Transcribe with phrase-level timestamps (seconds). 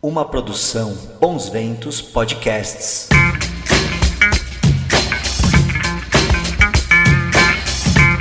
[0.00, 3.08] Uma produção Bons Ventos Podcasts.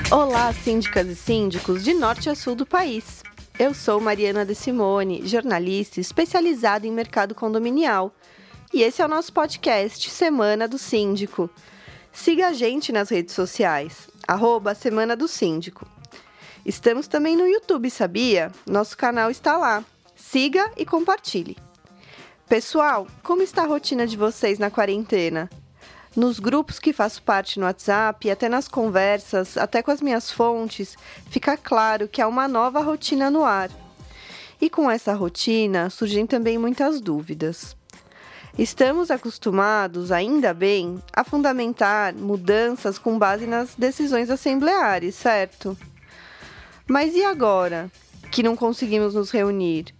[0.10, 3.22] Olá, síndicas e síndicos de norte a sul do país.
[3.60, 8.12] Eu sou Mariana De Simone, jornalista especializada em mercado condominial.
[8.74, 11.48] E esse é o nosso podcast Semana do Síndico.
[12.12, 15.88] Siga a gente nas redes sociais, arroba Semana do Síndico.
[16.66, 18.52] Estamos também no YouTube, sabia?
[18.66, 19.86] Nosso canal está lá.
[20.16, 21.67] Siga e compartilhe.
[22.50, 25.50] Pessoal, como está a rotina de vocês na quarentena?
[26.16, 30.96] Nos grupos que faço parte no WhatsApp, até nas conversas, até com as minhas fontes,
[31.30, 33.70] fica claro que há uma nova rotina no ar.
[34.62, 37.76] E com essa rotina surgem também muitas dúvidas.
[38.58, 45.78] Estamos acostumados, ainda bem, a fundamentar mudanças com base nas decisões assembleares, certo?
[46.88, 47.92] Mas e agora,
[48.32, 49.94] que não conseguimos nos reunir?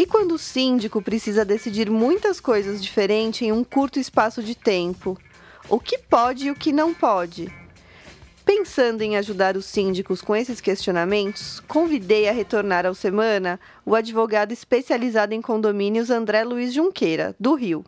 [0.00, 5.20] E quando o síndico precisa decidir muitas coisas diferentes em um curto espaço de tempo?
[5.68, 7.52] O que pode e o que não pode?
[8.42, 14.52] Pensando em ajudar os síndicos com esses questionamentos, convidei a retornar ao Semana o advogado
[14.52, 17.84] especializado em condomínios André Luiz Junqueira, do Rio.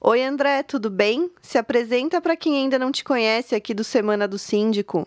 [0.00, 1.30] Oi, André, tudo bem?
[1.42, 5.06] Se apresenta para quem ainda não te conhece aqui do Semana do Síndico.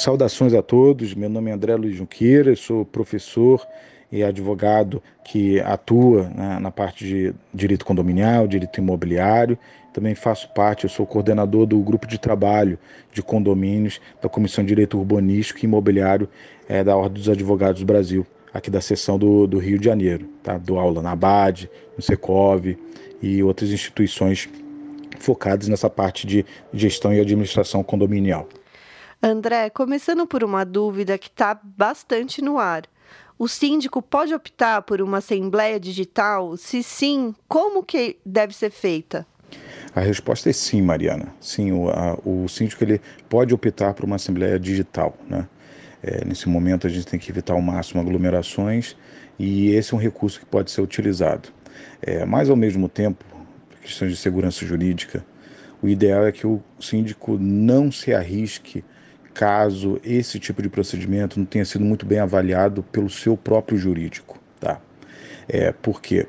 [0.00, 3.62] Saudações a todos, meu nome é André Luiz Junqueira, sou professor
[4.10, 9.58] e advogado que atua né, na parte de direito condominial, direito imobiliário.
[9.92, 12.78] Também faço parte, eu sou coordenador do grupo de trabalho
[13.12, 16.30] de condomínios da Comissão de Direito Urbanístico e Imobiliário
[16.66, 20.26] é, da Ordem dos Advogados do Brasil, aqui da seção do, do Rio de Janeiro.
[20.42, 20.56] Tá?
[20.56, 22.74] Dou aula na ABAD, no Secov
[23.20, 24.48] e outras instituições
[25.18, 28.48] focadas nessa parte de gestão e administração condominial.
[29.22, 32.84] André, começando por uma dúvida que está bastante no ar
[33.40, 36.58] o síndico pode optar por uma assembleia digital?
[36.58, 39.26] Se sim, como que deve ser feita?
[39.94, 41.32] A resposta é sim, Mariana.
[41.40, 45.16] Sim, o, a, o síndico ele pode optar por uma assembleia digital.
[45.26, 45.48] Né?
[46.02, 48.94] É, nesse momento a gente tem que evitar ao máximo aglomerações
[49.38, 51.48] e esse é um recurso que pode ser utilizado.
[52.02, 53.24] É, mas ao mesmo tempo,
[53.80, 55.24] questões de segurança jurídica,
[55.82, 58.84] o ideal é que o síndico não se arrisque
[59.34, 64.38] caso esse tipo de procedimento não tenha sido muito bem avaliado pelo seu próprio jurídico,
[64.58, 64.80] tá?
[65.48, 66.26] É, porque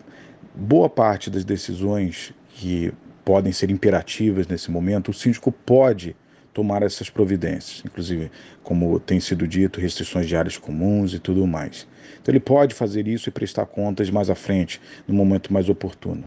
[0.55, 6.15] boa parte das decisões que podem ser imperativas nesse momento, o síndico pode
[6.53, 8.29] tomar essas providências, inclusive,
[8.61, 11.87] como tem sido dito, restrições de áreas comuns e tudo mais.
[12.21, 16.25] Então, ele pode fazer isso e prestar contas mais à frente, no momento mais oportuno.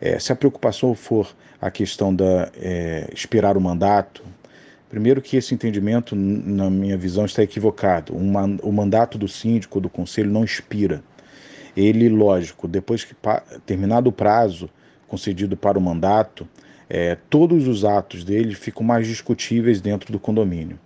[0.00, 4.22] É, se a preocupação for a questão da é, esperar o mandato,
[4.94, 8.14] Primeiro que esse entendimento, na minha visão, está equivocado.
[8.14, 11.02] O mandato do síndico, do conselho, não expira.
[11.76, 13.12] Ele, lógico, depois que
[13.66, 14.70] terminado o prazo
[15.08, 16.48] concedido para o mandato,
[16.88, 20.78] é, todos os atos dele ficam mais discutíveis dentro do condomínio.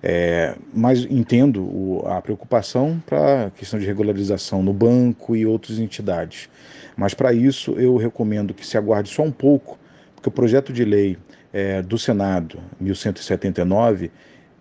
[0.00, 5.80] É, mas entendo o, a preocupação para a questão de regularização no banco e outras
[5.80, 6.48] entidades.
[6.96, 9.76] Mas para isso eu recomendo que se aguarde só um pouco,
[10.14, 11.18] porque o projeto de lei
[11.58, 14.12] é, do Senado, 1179,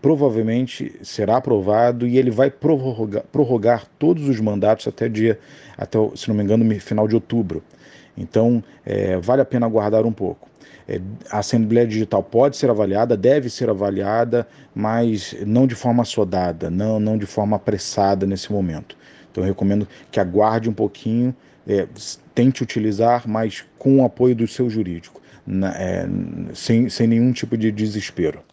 [0.02, 5.40] provavelmente será aprovado e ele vai prorrogar, prorrogar todos os mandatos até dia,
[5.78, 7.64] até, se não me engano, final de outubro.
[8.18, 10.50] Então, é, vale a pena aguardar um pouco.
[10.88, 11.00] É,
[11.30, 17.00] a Assembleia Digital pode ser avaliada, deve ser avaliada, mas não de forma sodada, não,
[17.00, 18.98] não de forma apressada nesse momento.
[19.32, 21.36] Então, eu recomendo que aguarde um pouquinho,
[21.68, 21.88] é,
[22.34, 26.06] tente utilizar, mas com o apoio do seu jurídico na, é,
[26.54, 28.44] sem, sem nenhum tipo de desespero.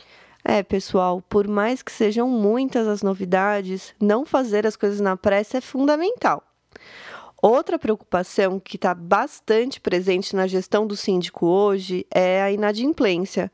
[0.45, 5.59] É, pessoal, por mais que sejam muitas as novidades, não fazer as coisas na pressa
[5.59, 6.43] é fundamental.
[7.41, 13.53] Outra preocupação que está bastante presente na gestão do síndico hoje é a inadimplência.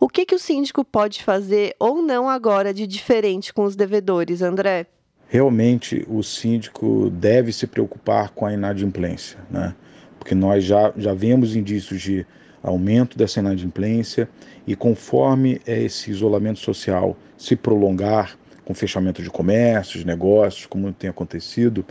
[0.00, 4.42] O que, que o síndico pode fazer ou não agora de diferente com os devedores,
[4.42, 4.86] André?
[5.28, 9.76] Realmente, o síndico deve se preocupar com a inadimplência, né?
[10.18, 12.26] porque nós já, já vemos indícios de
[12.62, 14.28] aumento dessa inadimplência
[14.66, 21.84] e conforme esse isolamento social se prolongar, com fechamento de comércios, negócios, como tem acontecido,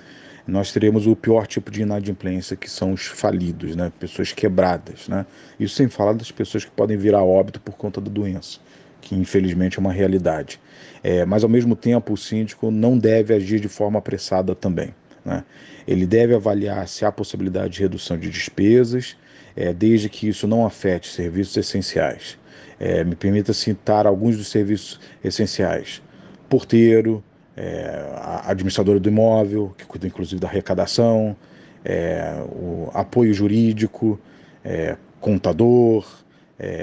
[0.47, 3.91] nós teremos o pior tipo de inadimplência, que são os falidos, né?
[3.99, 5.07] pessoas quebradas.
[5.07, 5.25] Né?
[5.59, 8.59] Isso sem falar das pessoas que podem virar óbito por conta da doença,
[9.01, 10.59] que infelizmente é uma realidade.
[11.03, 14.93] É, mas, ao mesmo tempo, o síndico não deve agir de forma apressada também.
[15.23, 15.43] Né?
[15.87, 19.15] Ele deve avaliar se há possibilidade de redução de despesas
[19.59, 22.39] é, desde que isso não afete serviços essenciais.
[22.79, 26.01] É, me permita citar alguns dos serviços essenciais:
[26.47, 27.21] porteiro,
[27.57, 28.05] é,
[28.45, 31.35] administradora do imóvel, que cuida inclusive da arrecadação,
[31.83, 34.17] é, o apoio jurídico,
[34.63, 36.07] é, contador,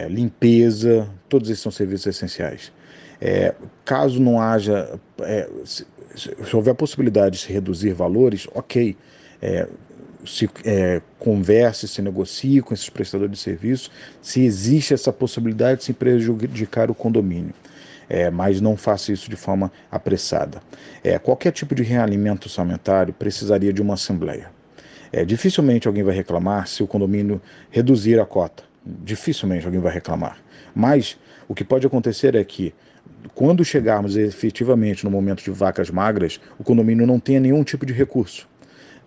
[0.09, 2.73] limpeza, todos esses são serviços essenciais.
[3.21, 8.97] É, caso não haja, é, se, se, houver a possibilidade de se reduzir valores, ok,
[9.41, 9.69] é,
[10.27, 13.91] se é, converse, se negocie com esses prestadores de serviço,
[14.21, 17.55] se existe essa possibilidade de se prejudicar o condomínio.
[18.09, 20.63] É, mas não faça isso de forma apressada.
[21.03, 24.51] É, qualquer tipo de realimento orçamentário precisaria de uma assembleia.
[25.13, 27.41] É, dificilmente alguém vai reclamar se o condomínio
[27.71, 28.63] reduzir a cota.
[28.85, 30.39] Dificilmente alguém vai reclamar.
[30.73, 31.19] Mas
[31.49, 32.73] o que pode acontecer é que,
[33.35, 37.93] quando chegarmos efetivamente no momento de vacas magras, o condomínio não tenha nenhum tipo de
[37.93, 38.47] recurso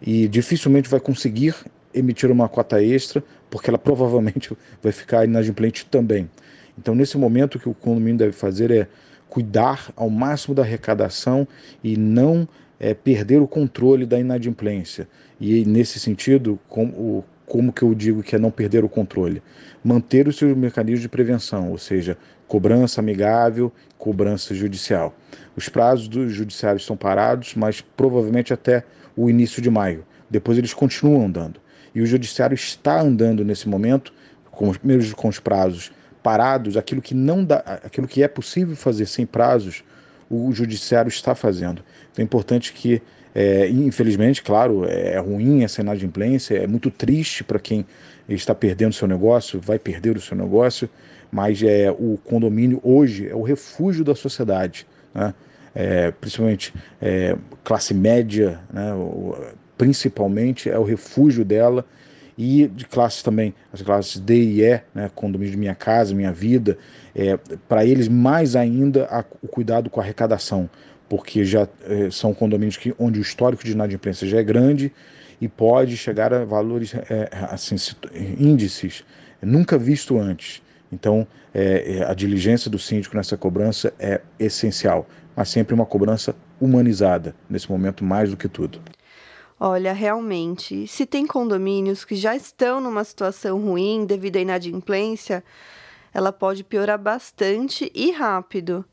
[0.02, 1.56] e dificilmente vai conseguir
[1.94, 6.30] emitir uma cota extra, porque ela provavelmente vai ficar inadimplente também.
[6.78, 8.88] Então, nesse momento, o que o condomínio deve fazer é
[9.30, 11.48] cuidar ao máximo da arrecadação
[11.84, 12.48] e não
[12.80, 15.08] é, perder o controle da inadimplência.
[15.40, 19.44] E, nesse sentido, como, como que eu digo que é não perder o controle?
[19.84, 22.18] Manter os seus mecanismos de prevenção, ou seja,
[22.48, 25.14] cobrança amigável, cobrança judicial.
[25.56, 28.84] Os prazos do judiciário estão parados, mas provavelmente até
[29.20, 30.06] o início de maio.
[30.30, 31.60] Depois eles continuam andando.
[31.94, 34.14] E o judiciário está andando nesse momento,
[34.50, 35.92] com, mesmo com os prazos
[36.24, 39.84] parados, aquilo que não dá, aquilo que é possível fazer sem prazos,
[40.30, 41.84] o judiciário está fazendo.
[42.12, 43.02] Então é importante que,
[43.36, 47.86] é, infelizmente, claro, é ruim essa inadimplência, é muito triste para quem
[48.28, 50.90] está perdendo seu negócio, vai perder o seu negócio,
[51.30, 54.88] mas é o condomínio hoje é o refúgio da sociedade.
[55.14, 55.34] Né?
[55.74, 58.92] É, principalmente é, classe média, né,
[59.78, 61.86] principalmente, é o refúgio dela,
[62.38, 66.32] e de classes também, as classes D e E, né, condomínio de Minha Casa, Minha
[66.32, 66.78] Vida,
[67.14, 67.38] é,
[67.68, 70.70] para eles mais ainda a, o cuidado com a arrecadação,
[71.10, 74.90] porque já é, são condomínios que, onde o histórico de inadimplência já é grande
[75.42, 77.76] e pode chegar a valores, é, assim,
[78.40, 79.04] índices
[79.42, 80.62] nunca visto antes.
[80.92, 86.36] Então, é, é, a diligência do síndico nessa cobrança é essencial, mas sempre uma cobrança
[86.60, 88.82] humanizada, nesse momento mais do que tudo.
[89.60, 95.44] Olha, realmente, se tem condomínios que já estão numa situação ruim devido à inadimplência,
[96.14, 98.86] ela pode piorar bastante e rápido.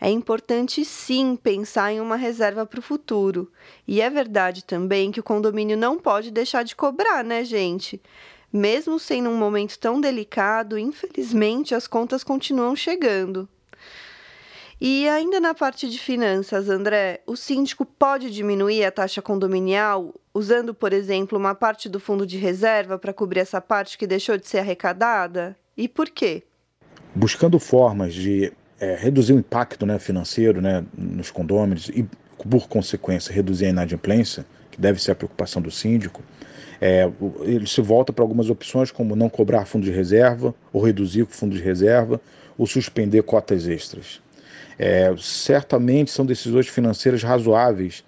[0.00, 3.50] É importante sim pensar em uma reserva para o futuro.
[3.86, 8.00] E é verdade também que o condomínio não pode deixar de cobrar, né, gente?
[8.52, 13.48] Mesmo sendo um momento tão delicado, infelizmente as contas continuam chegando.
[14.84, 20.74] E ainda na parte de finanças, André, o síndico pode diminuir a taxa condominial usando,
[20.74, 24.48] por exemplo, uma parte do fundo de reserva para cobrir essa parte que deixou de
[24.48, 25.56] ser arrecadada?
[25.76, 26.42] E por quê?
[27.14, 32.04] Buscando formas de é, reduzir o impacto né, financeiro né, nos condôminos e,
[32.48, 36.22] por consequência, reduzir a inadimplência, que deve ser a preocupação do síndico,
[36.80, 37.08] é,
[37.42, 41.26] ele se volta para algumas opções, como não cobrar fundo de reserva, ou reduzir o
[41.26, 42.20] fundo de reserva,
[42.58, 44.20] ou suspender cotas extras.
[44.78, 48.02] É, certamente são decisões financeiras razoáveis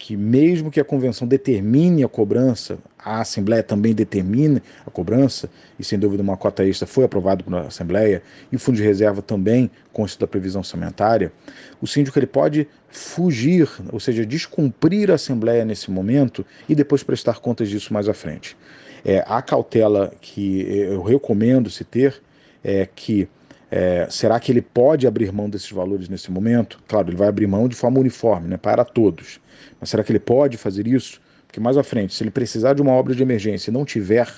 [0.00, 5.84] que mesmo que a convenção determine a cobrança, a Assembleia também determine a cobrança, e
[5.84, 9.70] sem dúvida uma cota extra foi aprovada pela Assembleia, e o Fundo de Reserva também
[9.92, 11.30] consta da previsão orçamentária,
[11.82, 17.38] o síndico ele pode fugir, ou seja, descumprir a Assembleia nesse momento e depois prestar
[17.38, 18.56] contas disso mais à frente.
[19.04, 22.22] É, a cautela que eu recomendo se ter
[22.64, 23.28] é que
[23.70, 26.82] é, será que ele pode abrir mão desses valores nesse momento?
[26.88, 29.40] Claro, ele vai abrir mão de forma uniforme, né, para todos.
[29.78, 31.20] Mas será que ele pode fazer isso?
[31.46, 34.28] Porque mais à frente, se ele precisar de uma obra de emergência e não tiver,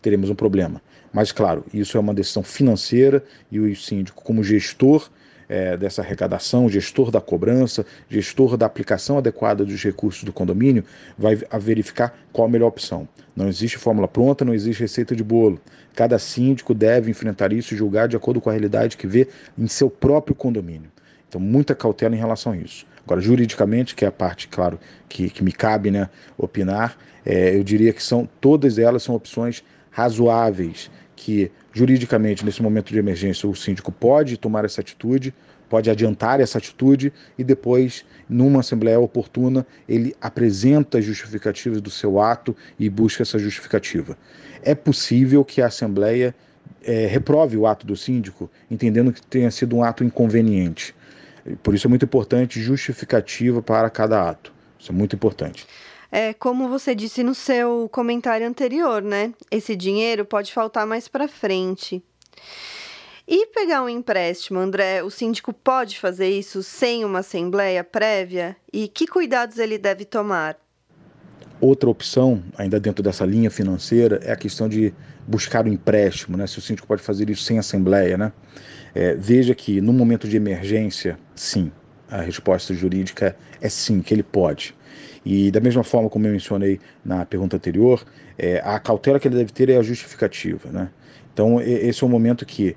[0.00, 0.80] teremos um problema.
[1.12, 5.10] Mas, claro, isso é uma decisão financeira e o síndico, como gestor
[5.50, 10.84] é, dessa arrecadação, gestor da cobrança, gestor da aplicação adequada dos recursos do condomínio,
[11.18, 13.08] vai verificar qual a melhor opção.
[13.34, 15.60] Não existe fórmula pronta, não existe receita de bolo.
[15.92, 19.26] Cada síndico deve enfrentar isso e julgar de acordo com a realidade que vê
[19.58, 20.90] em seu próprio condomínio.
[21.28, 22.86] Então, muita cautela em relação a isso.
[23.04, 24.78] Agora, juridicamente, que é a parte, claro,
[25.08, 29.64] que, que me cabe né, opinar, é, eu diria que são todas elas são opções
[29.90, 35.34] razoáveis, que juridicamente, nesse momento de emergência, o síndico pode tomar essa atitude,
[35.68, 42.18] pode adiantar essa atitude e depois, numa assembleia oportuna, ele apresenta as justificativas do seu
[42.18, 44.16] ato e busca essa justificativa.
[44.62, 46.34] É possível que a assembleia
[46.82, 50.94] é, reprove o ato do síndico, entendendo que tenha sido um ato inconveniente.
[51.62, 54.54] Por isso é muito importante justificativa para cada ato.
[54.78, 55.66] Isso é muito importante.
[56.12, 59.32] É, como você disse no seu comentário anterior, né?
[59.50, 62.02] Esse dinheiro pode faltar mais para frente.
[63.28, 68.56] E pegar um empréstimo, André, o síndico pode fazer isso sem uma assembleia prévia?
[68.72, 70.56] E que cuidados ele deve tomar?
[71.60, 74.92] Outra opção, ainda dentro dessa linha financeira, é a questão de
[75.28, 76.44] buscar o empréstimo, né?
[76.46, 78.32] Se o síndico pode fazer isso sem assembleia, né?
[78.92, 81.70] É, veja que no momento de emergência, sim,
[82.10, 84.74] a resposta jurídica é sim, que ele pode.
[85.24, 88.04] E da mesma forma como eu mencionei na pergunta anterior,
[88.38, 90.90] é, a cautela que ele deve ter é a justificativa, né?
[91.32, 92.76] Então esse é o momento que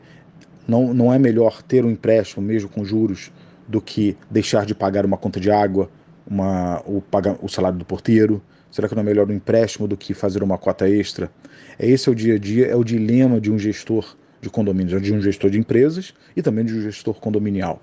[0.68, 3.32] não, não é melhor ter um empréstimo mesmo com juros
[3.68, 5.90] do que deixar de pagar uma conta de água,
[6.26, 8.42] uma, o, pagar, o salário do porteiro,
[8.74, 11.32] Será que não é melhor um empréstimo do que fazer uma cota extra?
[11.78, 15.00] É esse é o dia a dia, é o dilema de um gestor de condomínios,
[15.00, 17.80] de um gestor de empresas e também de um gestor condominial.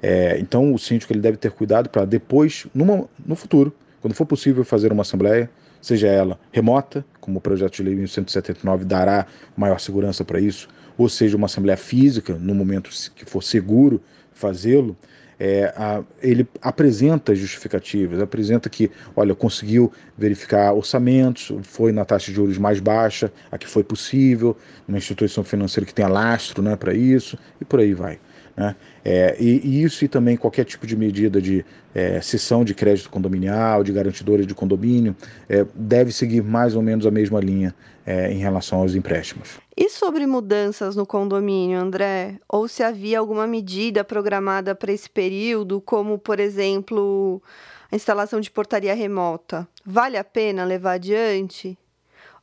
[0.00, 4.26] É, então o síndico ele deve ter cuidado para depois, numa, no futuro, quando for
[4.26, 5.50] possível fazer uma assembleia,
[5.80, 9.26] seja ela remota, como o projeto de lei 1179 dará
[9.56, 14.00] maior segurança para isso, ou seja, uma assembleia física, no momento que for seguro
[14.32, 14.96] fazê-lo,
[15.38, 22.34] é, a, ele apresenta justificativas, apresenta que, olha, conseguiu verificar orçamentos, foi na taxa de
[22.34, 26.92] juros mais baixa, a que foi possível, uma instituição financeira que tenha lastro né, para
[26.92, 28.18] isso, e por aí vai.
[28.58, 28.74] Né?
[29.04, 33.08] É, e, e, isso e também qualquer tipo de medida de é, cessão de crédito
[33.08, 35.14] condominial, de garantidores de condomínio,
[35.48, 37.72] é, deve seguir mais ou menos a mesma linha
[38.04, 39.60] é, em relação aos empréstimos.
[39.76, 42.40] E sobre mudanças no condomínio, André?
[42.48, 47.40] Ou se havia alguma medida programada para esse período, como, por exemplo,
[47.92, 49.68] a instalação de portaria remota?
[49.86, 51.78] Vale a pena levar adiante?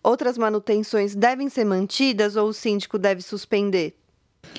[0.01, 3.98] Outras manutenções devem ser mantidas ou o síndico deve suspender?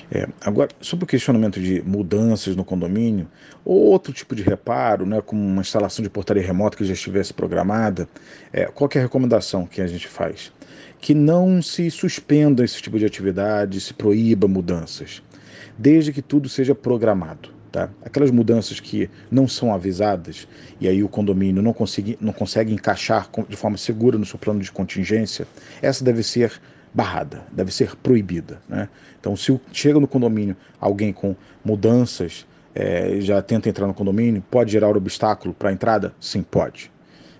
[0.09, 3.27] É, agora, sobre o questionamento de mudanças no condomínio,
[3.65, 7.33] ou outro tipo de reparo, né, como uma instalação de portaria remota que já estivesse
[7.33, 8.07] programada,
[8.53, 10.51] é, qual é a recomendação que a gente faz?
[11.01, 15.21] Que não se suspenda esse tipo de atividade, se proíba mudanças,
[15.77, 17.57] desde que tudo seja programado.
[17.69, 17.89] Tá?
[18.03, 20.47] Aquelas mudanças que não são avisadas
[20.79, 24.61] e aí o condomínio não consegue, não consegue encaixar de forma segura no seu plano
[24.61, 25.45] de contingência,
[25.81, 26.61] essa deve ser
[26.97, 28.59] barrada, deve ser proibida.
[28.67, 28.89] Né?
[29.19, 34.71] Então, se chega no condomínio alguém com mudanças, é, já tenta entrar no condomínio, pode
[34.71, 36.11] gerar obstáculo para a entrada?
[36.19, 36.91] Sim, pode.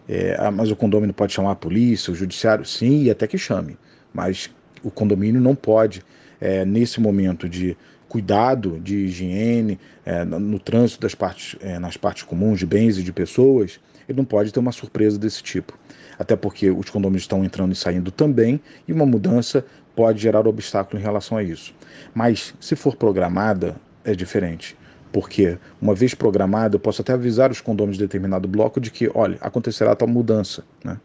[0.07, 2.63] É, ah, mas o condomínio pode chamar a polícia, o judiciário?
[2.65, 3.79] Sim, e até que chame.
[4.13, 4.47] Mas
[4.83, 6.03] o condomínio não pode,
[6.39, 7.75] é, nesse momento de
[8.07, 13.03] cuidado de higiene, é, no trânsito das partes, é, nas partes comuns de bens e
[13.03, 15.77] de pessoas, ele não pode ter uma surpresa desse tipo
[16.17, 20.99] até porque os condomínios estão entrando e saindo também, e uma mudança pode gerar obstáculo
[20.99, 21.73] em relação a isso.
[22.13, 24.77] Mas se for programada, é diferente.
[25.11, 29.09] Porque, uma vez programada, eu posso até avisar os condôminos de determinado bloco de que,
[29.13, 30.63] olha, acontecerá tal mudança.
[30.83, 30.99] Né?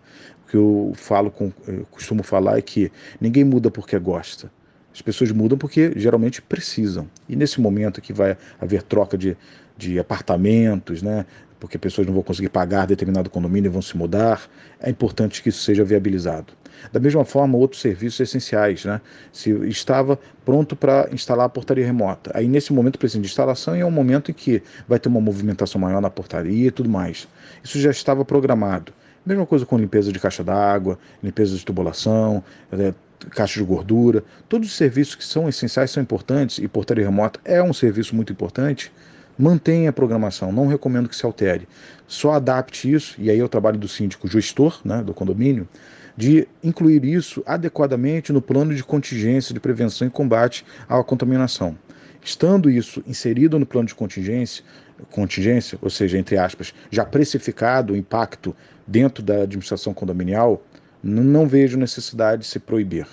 [0.44, 2.90] O que eu falo, com, eu costumo falar é que
[3.20, 4.50] ninguém muda porque gosta.
[4.92, 7.08] As pessoas mudam porque geralmente precisam.
[7.28, 9.36] E nesse momento que vai haver troca de,
[9.78, 11.24] de apartamentos, né,
[11.62, 14.50] porque pessoas não vão conseguir pagar determinado condomínio e vão se mudar,
[14.80, 16.52] é importante que isso seja viabilizado.
[16.92, 19.00] Da mesma forma, outros serviços essenciais, né?
[19.32, 23.80] Se estava pronto para instalar a portaria remota, aí nesse momento precisa de instalação e
[23.80, 27.28] é um momento em que vai ter uma movimentação maior na portaria e tudo mais.
[27.62, 28.92] Isso já estava programado.
[29.24, 32.42] Mesma coisa com limpeza de caixa d'água, limpeza de tubulação,
[32.72, 32.92] é,
[33.30, 37.62] caixa de gordura, todos os serviços que são essenciais são importantes e portaria remota é
[37.62, 38.90] um serviço muito importante
[39.38, 41.68] mantenha a programação, não recomendo que se altere.
[42.06, 45.68] Só adapte isso, e aí é o trabalho do síndico gestor né, do condomínio,
[46.16, 51.76] de incluir isso adequadamente no plano de contingência de prevenção e combate à contaminação.
[52.22, 54.62] Estando isso inserido no plano de contingência,
[55.10, 58.54] contingência, ou seja, entre aspas, já precificado o impacto
[58.86, 60.62] dentro da administração condominial,
[61.02, 63.06] não vejo necessidade de se proibir.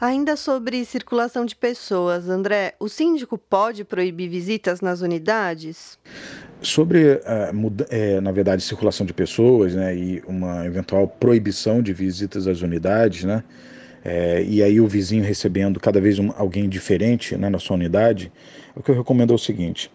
[0.00, 5.98] Ainda sobre circulação de pessoas, André, o síndico pode proibir visitas nas unidades?
[6.62, 12.46] Sobre, uh, é, na verdade, circulação de pessoas né, e uma eventual proibição de visitas
[12.46, 13.44] às unidades, né,
[14.02, 18.32] é, e aí o vizinho recebendo cada vez um, alguém diferente né, na sua unidade,
[18.74, 19.92] o que eu recomendo é o seguinte: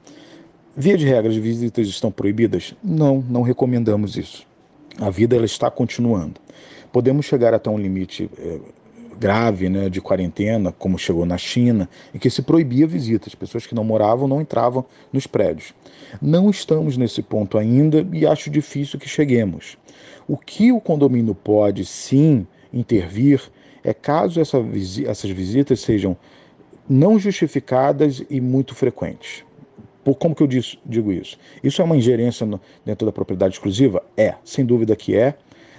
[0.77, 2.75] via de regra, as visitas estão proibidas?
[2.83, 4.45] Não, não recomendamos isso.
[4.99, 6.39] A vida ela está continuando.
[6.91, 8.29] Podemos chegar até um limite.
[8.37, 8.59] É,
[9.19, 13.75] grave né, de quarentena, como chegou na China, em que se proibia visitas, pessoas que
[13.75, 15.73] não moravam não entravam nos prédios.
[16.21, 19.77] Não estamos nesse ponto ainda e acho difícil que cheguemos.
[20.27, 23.41] O que o condomínio pode sim intervir
[23.83, 24.57] é caso essa,
[25.05, 26.17] essas visitas sejam
[26.89, 29.43] não justificadas e muito frequentes.
[30.03, 31.37] Por, como que eu digo isso?
[31.63, 34.03] Isso é uma ingerência no, dentro da propriedade exclusiva?
[34.15, 35.35] É, sem dúvida que é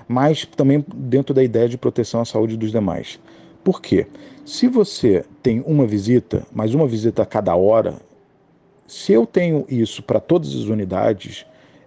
[0.08, 3.18] mas também dentro da ideia de proteção à saúde dos demais.
[3.64, 4.06] Por quê?
[4.44, 7.96] Se você tem uma visita, mais uma visita a cada hora,
[8.86, 11.44] se eu tenho isso para todas as unidades,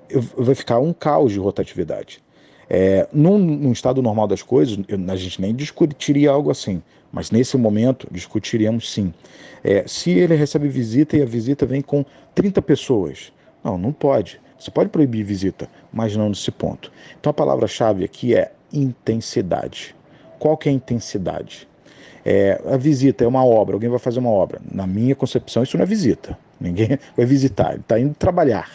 [0.09, 2.21] eu, vai ficar um caos de rotatividade.
[2.69, 7.57] É, num, num, estado normal das coisas, a gente nem discutiria algo assim, mas nesse
[7.57, 9.13] momento discutiríamos sim.
[9.63, 13.31] É, se ele recebe visita e a visita vem com 30 pessoas,
[13.63, 14.39] não, não pode.
[14.59, 16.91] Você pode proibir visita, mas não nesse ponto.
[17.19, 19.95] Então a palavra-chave aqui é intensidade.
[20.37, 21.67] Qual que é a intensidade?
[22.25, 24.61] É, a visita é uma obra, alguém vai fazer uma obra.
[24.69, 26.37] Na minha concepção, isso não é visita.
[26.59, 28.69] Ninguém vai visitar, ele está indo trabalhar.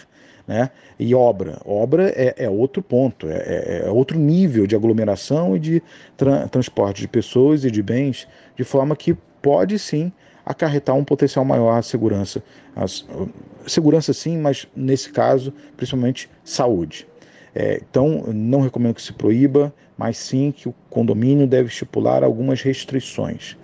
[0.46, 0.70] Né?
[0.98, 1.58] E obra.
[1.64, 5.82] Obra é, é outro ponto, é, é, é, outro nível de aglomeração e de
[6.16, 10.12] tra transporte de pessoas e de bens, de forma que pode sim
[10.44, 12.42] acarretar um potencial maior à segurança.
[12.76, 13.06] As,
[13.66, 17.06] segurança sim, mas nesse caso, principalmente saúde.
[17.54, 22.60] É, então, não recomendo que se proíba, mas sim que o condomínio deve estipular algumas
[22.62, 23.56] restrições.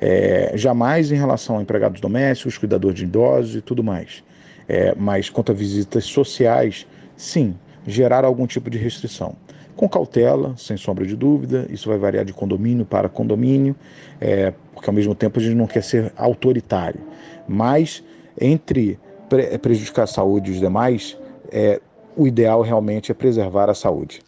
[0.00, 4.22] É, jamais em relação a empregados domésticos, cuidadores de idosos e tudo mais.
[4.68, 7.54] É, mas quanto a visitas sociais, sim,
[7.86, 9.36] gerar algum tipo de restrição.
[9.76, 13.76] Com cautela, sem sombra de dúvida, isso vai variar de condomínio para condomínio,
[14.18, 17.00] é, porque ao mesmo tempo a gente não quer ser autoritário.
[17.46, 18.02] Mas
[18.40, 21.16] entre pre prejudicar a saúde e os demais,
[21.50, 21.80] é,
[22.16, 24.20] o ideal realmente é preservar a saúde.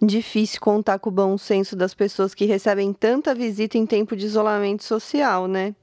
[0.00, 4.26] Difícil contar com o bom senso das pessoas que recebem tanta visita em tempo de
[4.26, 5.74] isolamento social, né?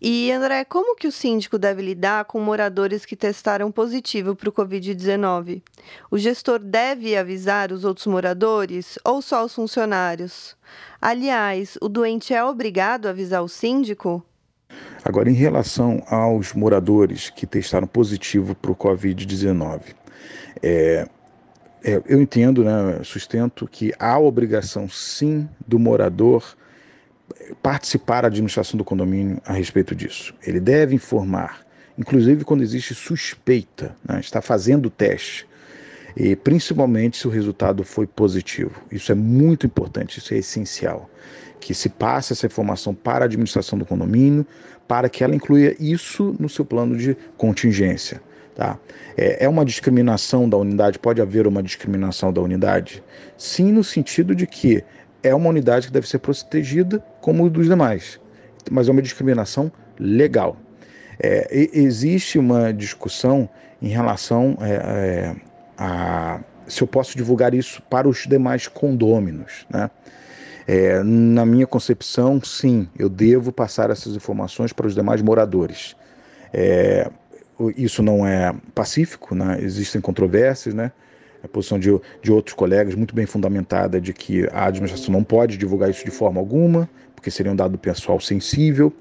[0.00, 4.52] E André, como que o síndico deve lidar com moradores que testaram positivo para o
[4.52, 5.62] Covid-19?
[6.10, 10.56] O gestor deve avisar os outros moradores ou só os funcionários?
[11.00, 14.24] Aliás, o doente é obrigado a avisar o síndico?
[15.04, 19.94] Agora, em relação aos moradores que testaram positivo para o Covid-19,
[20.62, 21.06] é,
[21.84, 26.56] é, eu entendo, né, sustento que há obrigação sim do morador
[27.62, 30.34] participar da administração do condomínio a respeito disso.
[30.46, 31.60] Ele deve informar,
[31.98, 35.46] inclusive quando existe suspeita, né, está fazendo o teste,
[36.16, 38.82] e principalmente se o resultado foi positivo.
[38.90, 41.10] Isso é muito importante, isso é essencial.
[41.60, 44.46] Que se passe essa informação para a administração do condomínio,
[44.86, 48.22] para que ela inclua isso no seu plano de contingência.
[48.54, 48.78] Tá?
[49.16, 50.98] É, é uma discriminação da unidade?
[50.98, 53.02] Pode haver uma discriminação da unidade?
[53.36, 54.84] Sim, no sentido de que
[55.24, 58.20] é uma unidade que deve ser protegida como dos demais,
[58.70, 60.56] mas é uma discriminação legal.
[61.20, 63.48] É, existe uma discussão
[63.80, 65.36] em relação é, é,
[65.78, 69.90] a se eu posso divulgar isso para os demais condôminos, né?
[70.66, 75.94] É, na minha concepção, sim, eu devo passar essas informações para os demais moradores.
[76.54, 77.10] É,
[77.76, 79.58] isso não é pacífico, né?
[79.60, 80.90] existem controvérsias, né?
[81.44, 81.90] A posição de,
[82.22, 86.10] de outros colegas muito bem fundamentada de que a administração não pode divulgar isso de
[86.10, 88.92] forma alguma, porque seria um dado pessoal sensível,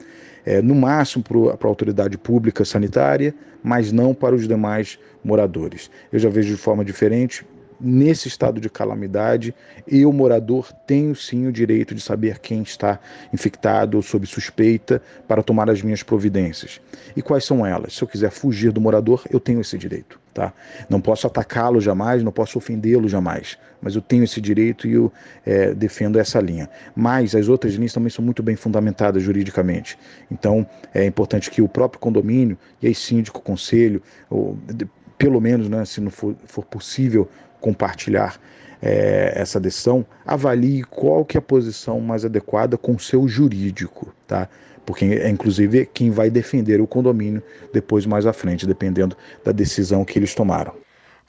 [0.46, 5.90] é, no máximo para a autoridade pública sanitária, mas não para os demais moradores.
[6.12, 7.46] Eu já vejo de forma diferente,
[7.80, 9.56] nesse estado de calamidade,
[9.88, 13.00] eu, morador, tenho sim o direito de saber quem está
[13.32, 16.82] infectado ou sob suspeita para tomar as minhas providências.
[17.16, 17.94] E quais são elas?
[17.96, 20.23] Se eu quiser fugir do morador, eu tenho esse direito.
[20.34, 20.52] Tá?
[20.90, 25.14] Não posso atacá-lo jamais, não posso ofendê-lo jamais, mas eu tenho esse direito e eu
[25.46, 26.68] é, defendo essa linha.
[26.96, 29.96] Mas as outras linhas também são muito bem fundamentadas juridicamente.
[30.32, 34.58] Então é importante que o próprio condomínio, e aí síndico, conselho, ou,
[35.20, 37.30] pelo menos, né, se não for, for possível,
[37.64, 38.38] compartilhar
[38.82, 44.14] é, essa decisão, avalie qual que é a posição mais adequada com o seu jurídico,
[44.28, 44.50] tá?
[44.86, 50.04] Porque é inclusive quem vai defender o condomínio depois mais à frente, dependendo da decisão
[50.04, 50.74] que eles tomaram.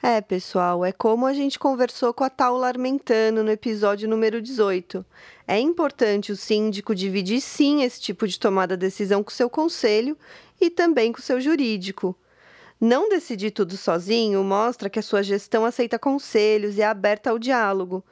[0.02, 5.06] É, pessoal, é como a gente conversou com a Taula Armentano no episódio número 18.
[5.46, 10.18] É importante o síndico dividir sim esse tipo de tomada de decisão com seu conselho
[10.60, 12.16] e também com seu jurídico.
[12.84, 17.38] Não decidir tudo sozinho mostra que a sua gestão aceita conselhos e é aberta ao
[17.38, 18.04] diálogo,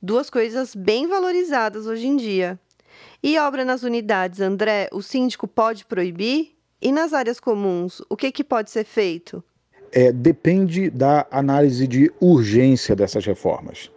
[0.00, 2.56] duas coisas bem valorizadas hoje em dia.
[3.20, 6.52] E obra nas unidades, André, o síndico pode proibir?
[6.80, 9.42] E nas áreas comuns, o que, que pode ser feito?
[9.90, 13.90] É, depende da análise de urgência dessas reformas.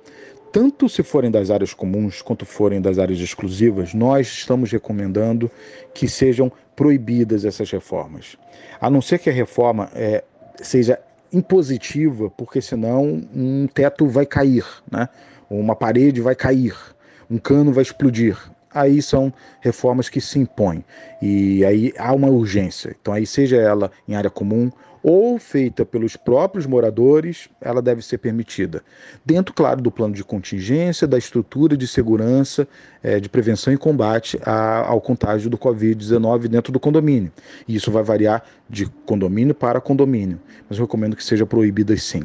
[0.53, 5.49] Tanto se forem das áreas comuns quanto forem das áreas exclusivas, nós estamos recomendando
[5.95, 8.37] que sejam proibidas essas reformas.
[8.79, 10.23] A não ser que a reforma é,
[10.61, 10.99] seja
[11.33, 15.09] impositiva, porque senão um teto vai cair, né?
[15.49, 16.77] uma parede vai cair,
[17.27, 18.37] um cano vai explodir.
[18.71, 20.85] Aí são reformas que se impõem
[21.19, 22.95] e aí há uma urgência.
[23.01, 24.71] Então aí seja ela em área comum
[25.03, 28.81] ou feita pelos próprios moradores, ela deve ser permitida.
[29.25, 32.65] Dentro, claro, do plano de contingência, da estrutura de segurança,
[33.03, 37.33] é, de prevenção e combate a, ao contágio do Covid-19 dentro do condomínio.
[37.67, 40.39] E isso vai variar de condomínio para condomínio,
[40.69, 42.23] mas eu recomendo que seja proibida sim.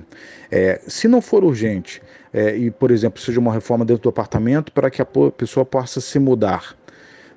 [0.49, 2.01] É, se não for urgente,
[2.33, 6.01] é, e, por exemplo, seja uma reforma dentro do apartamento para que a pessoa possa
[6.01, 6.77] se mudar,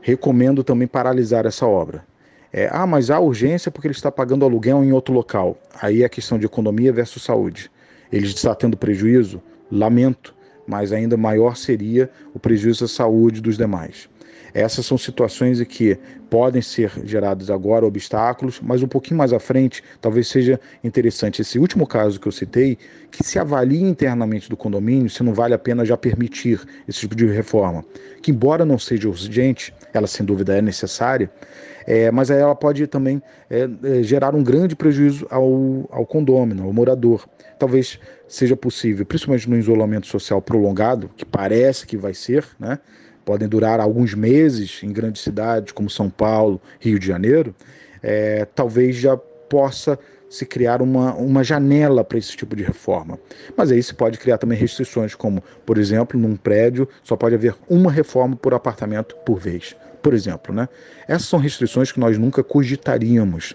[0.02, 2.11] recomendo também paralisar essa obra.
[2.54, 5.58] É, ah, mas há urgência porque ele está pagando aluguel em outro local.
[5.82, 7.72] Aí é questão de economia versus saúde.
[8.12, 9.42] Ele está tendo prejuízo?
[9.72, 10.36] Lamento,
[10.68, 14.10] mas ainda maior seria o prejuízo à saúde dos demais.
[14.54, 15.98] Essas são situações em que
[16.30, 21.58] podem ser gerados agora obstáculos, mas um pouquinho mais à frente, talvez seja interessante esse
[21.58, 22.78] último caso que eu citei,
[23.10, 27.16] que se avalie internamente do condomínio se não vale a pena já permitir esse tipo
[27.16, 27.84] de reforma,
[28.22, 31.32] que embora não seja urgente, ela sem dúvida é necessária,
[31.86, 36.74] é, mas ela pode também é, é, gerar um grande prejuízo ao, ao condômino, ao
[36.74, 37.28] morador.
[37.58, 42.80] Talvez seja possível, principalmente no isolamento social prolongado, que parece que vai ser, né?
[43.24, 47.56] podem durar alguns meses em grandes cidades como São Paulo, Rio de Janeiro,
[48.02, 53.20] é, talvez já possa se criar uma, uma janela para esse tipo de reforma.
[53.56, 57.54] Mas aí se pode criar também restrições, como, por exemplo, num prédio só pode haver
[57.70, 60.54] uma reforma por apartamento por vez por exemplo.
[60.54, 60.68] Né?
[61.08, 63.54] Essas são restrições que nós nunca cogitaríamos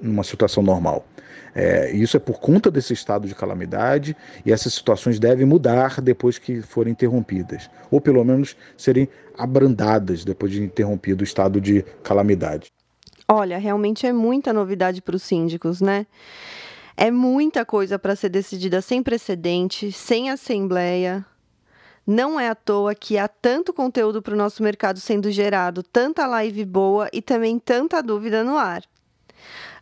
[0.00, 1.06] numa situação normal.
[1.54, 6.38] É, isso é por conta desse estado de calamidade e essas situações devem mudar depois
[6.38, 12.72] que forem interrompidas, ou pelo menos serem abrandadas depois de interrompido o estado de calamidade.
[13.28, 16.06] Olha, realmente é muita novidade para os síndicos, né?
[16.96, 21.24] É muita coisa para ser decidida sem precedente, sem assembleia,
[22.06, 26.26] não é à toa que há tanto conteúdo para o nosso mercado sendo gerado, tanta
[26.26, 28.82] live boa e também tanta dúvida no ar.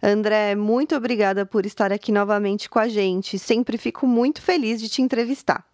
[0.02, 3.38] André, muito obrigada por estar aqui novamente com a gente.
[3.38, 5.69] Sempre fico muito feliz de te entrevistar.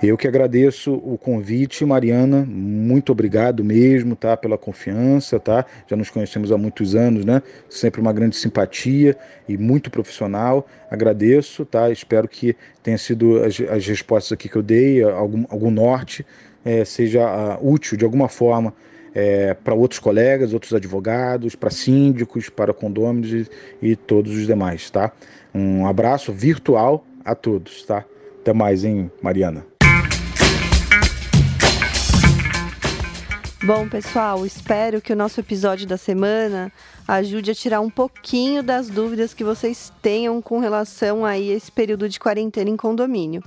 [0.00, 2.46] Eu que agradeço o convite, Mariana.
[2.46, 5.66] Muito obrigado mesmo, tá, pela confiança, tá?
[5.88, 7.42] Já nos conhecemos há muitos anos, né?
[7.68, 9.16] Sempre uma grande simpatia
[9.48, 10.68] e muito profissional.
[10.88, 11.90] Agradeço, tá?
[11.90, 16.24] Espero que tenha sido as, as respostas aqui que eu dei, algum, algum norte,
[16.64, 18.72] é, seja uh, útil de alguma forma
[19.12, 23.48] é, para outros colegas, outros advogados, para síndicos, para condôminos e,
[23.82, 25.10] e todos os demais, tá?
[25.52, 28.04] Um abraço virtual a todos, tá?
[28.40, 29.67] Até mais, hein, Mariana?
[33.68, 36.72] Bom, pessoal, espero que o nosso episódio da semana
[37.06, 42.08] ajude a tirar um pouquinho das dúvidas que vocês tenham com relação a esse período
[42.08, 43.44] de quarentena em condomínio.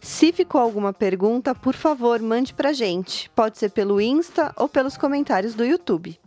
[0.00, 3.28] Se ficou alguma pergunta, por favor, mande pra gente.
[3.36, 6.18] Pode ser pelo Insta ou pelos comentários do YouTube.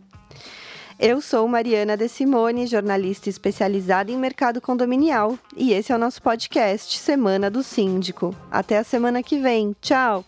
[0.96, 6.22] Eu sou Mariana De Simone, jornalista especializada em mercado condominial, e esse é o nosso
[6.22, 8.32] podcast Semana do Síndico.
[8.52, 9.74] Até a semana que vem.
[9.80, 10.24] Tchau!